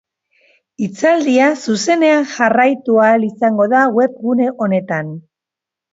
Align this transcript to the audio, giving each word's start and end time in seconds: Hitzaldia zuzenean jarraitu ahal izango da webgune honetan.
Hitzaldia 0.85 1.49
zuzenean 1.67 2.25
jarraitu 2.33 2.97
ahal 3.09 3.27
izango 3.29 3.71
da 3.75 3.85
webgune 3.99 4.49
honetan. 4.57 5.13